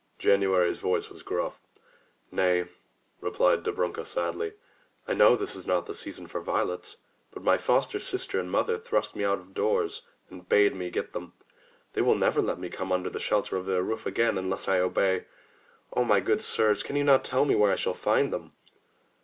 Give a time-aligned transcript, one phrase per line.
[0.13, 1.61] *' January's voice was gruff.
[2.33, 2.67] "Nay/'
[3.19, 4.53] replied Dobrunka sadly,
[5.07, 6.97] "I know this is not the season for violets,
[7.29, 11.13] but my foster sister and mother thrust me out of doors and bade me get
[11.13, 11.33] them.
[11.93, 14.79] They will never let me come under the shelter of their roof again unless I
[14.79, 15.25] obey.
[15.93, 18.53] O my good sirs, can you not tell me where I shall find them?"